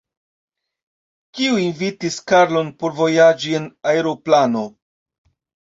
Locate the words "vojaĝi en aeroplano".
3.03-4.67